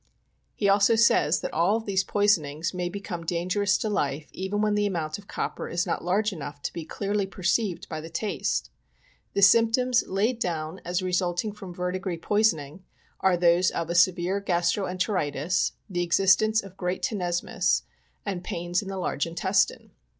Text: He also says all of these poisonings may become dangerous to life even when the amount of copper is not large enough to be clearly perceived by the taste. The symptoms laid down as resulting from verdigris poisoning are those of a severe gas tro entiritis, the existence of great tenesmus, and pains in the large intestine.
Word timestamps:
He 0.55 0.67
also 0.67 0.95
says 0.95 1.45
all 1.53 1.75
of 1.75 1.85
these 1.85 2.03
poisonings 2.03 2.73
may 2.73 2.89
become 2.89 3.23
dangerous 3.23 3.77
to 3.77 3.87
life 3.87 4.29
even 4.33 4.59
when 4.59 4.73
the 4.73 4.87
amount 4.87 5.19
of 5.19 5.27
copper 5.27 5.69
is 5.69 5.85
not 5.85 6.03
large 6.03 6.33
enough 6.33 6.59
to 6.63 6.73
be 6.73 6.85
clearly 6.85 7.27
perceived 7.27 7.87
by 7.87 8.01
the 8.01 8.09
taste. 8.09 8.71
The 9.33 9.43
symptoms 9.43 10.03
laid 10.07 10.39
down 10.39 10.81
as 10.83 11.03
resulting 11.03 11.51
from 11.51 11.71
verdigris 11.75 12.17
poisoning 12.19 12.83
are 13.19 13.37
those 13.37 13.69
of 13.69 13.91
a 13.91 13.93
severe 13.93 14.39
gas 14.39 14.71
tro 14.71 14.85
entiritis, 14.87 15.73
the 15.87 16.01
existence 16.01 16.63
of 16.63 16.77
great 16.77 17.03
tenesmus, 17.03 17.83
and 18.25 18.43
pains 18.43 18.81
in 18.81 18.87
the 18.87 18.97
large 18.97 19.27
intestine. 19.27 19.91